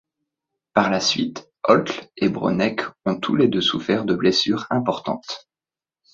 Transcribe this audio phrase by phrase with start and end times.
[0.73, 5.47] Par la suite, Öttl et Bronec ont tous les deux souffert de blessures importantes.